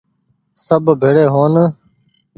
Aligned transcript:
سب 0.65 0.83
ڀيڙي 1.01 1.25
هون۔ 1.33 1.53